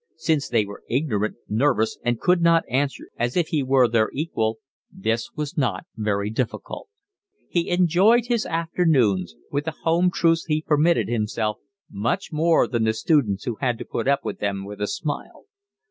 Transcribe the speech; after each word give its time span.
Since 0.17 0.49
they 0.49 0.65
were 0.65 0.81
ignorant, 0.89 1.35
nervous, 1.47 1.99
and 2.03 2.19
could 2.19 2.41
not 2.41 2.63
answer 2.67 3.03
as 3.17 3.37
if 3.37 3.49
he 3.49 3.61
were 3.61 3.87
their 3.87 4.09
equal, 4.13 4.57
this 4.91 5.29
was 5.35 5.55
not 5.59 5.83
very 5.95 6.31
difficult. 6.31 6.89
He 7.47 7.69
enjoyed 7.69 8.25
his 8.25 8.47
afternoons, 8.47 9.35
with 9.51 9.65
the 9.65 9.75
home 9.83 10.09
truths 10.09 10.45
he 10.45 10.63
permitted 10.63 11.07
himself, 11.07 11.59
much 11.87 12.31
more 12.31 12.67
than 12.67 12.83
the 12.85 12.93
students 12.93 13.43
who 13.43 13.57
had 13.57 13.77
to 13.77 13.85
put 13.85 14.07
up 14.07 14.25
with 14.25 14.39
them 14.39 14.65
with 14.65 14.81
a 14.81 14.87
smile. 14.87 15.45